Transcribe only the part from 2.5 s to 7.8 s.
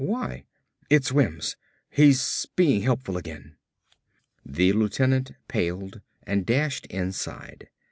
being helpful again." The lieutenant paled and dashed inside.